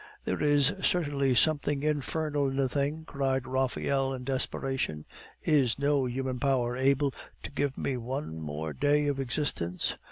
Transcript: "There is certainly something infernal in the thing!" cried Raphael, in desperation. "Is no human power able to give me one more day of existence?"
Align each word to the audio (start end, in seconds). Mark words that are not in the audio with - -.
"There 0.25 0.41
is 0.41 0.73
certainly 0.81 1.35
something 1.35 1.83
infernal 1.83 2.49
in 2.49 2.55
the 2.55 2.67
thing!" 2.67 3.03
cried 3.05 3.45
Raphael, 3.45 4.15
in 4.15 4.23
desperation. 4.23 5.05
"Is 5.43 5.77
no 5.77 6.05
human 6.07 6.39
power 6.39 6.75
able 6.75 7.13
to 7.43 7.51
give 7.51 7.77
me 7.77 7.97
one 7.97 8.39
more 8.41 8.73
day 8.73 9.05
of 9.05 9.19
existence?" 9.19 9.95